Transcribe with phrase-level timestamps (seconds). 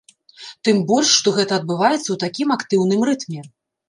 [0.69, 3.45] Тым больш, што гэта адбываецца ў такім актыўным рытме.